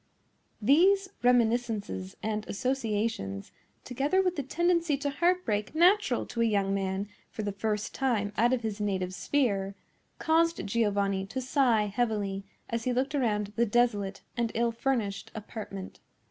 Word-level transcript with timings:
These 0.59 1.09
reminiscences 1.21 2.17
and 2.23 2.43
associations, 2.47 3.51
together 3.83 4.19
with 4.23 4.35
the 4.35 4.41
tendency 4.41 4.97
to 4.97 5.11
heartbreak 5.11 5.75
natural 5.75 6.25
to 6.25 6.41
a 6.41 6.45
young 6.45 6.73
man 6.73 7.07
for 7.29 7.43
the 7.43 7.51
first 7.51 7.93
time 7.93 8.33
out 8.35 8.51
of 8.51 8.61
his 8.61 8.81
native 8.81 9.13
sphere, 9.13 9.75
caused 10.17 10.65
Giovanni 10.65 11.27
to 11.27 11.39
sigh 11.39 11.85
heavily 11.85 12.43
as 12.67 12.85
he 12.85 12.93
looked 12.93 13.13
around 13.13 13.53
the 13.55 13.67
desolate 13.67 14.23
and 14.35 14.51
ill 14.55 14.71
furnished 14.71 15.29
apartment. 15.35 15.99